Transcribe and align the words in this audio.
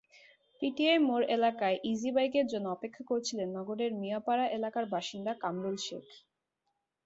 PTI 0.61 0.97
মোড় 1.07 1.25
এলাকায় 1.35 1.77
ইজিবাইকের 1.91 2.45
জন্য 2.47 2.65
অপেক্ষা 2.69 3.03
করছিলেন 3.11 3.47
নগরের 3.57 3.91
মিয়াপাড়া 3.95 4.45
এলাকার 4.57 4.85
বাসিন্দা 4.93 5.31
কামরুল 5.43 5.77
শেখ। 5.79 6.05